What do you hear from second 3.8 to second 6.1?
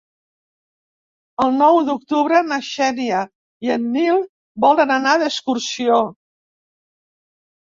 Nil volen anar d'excursió.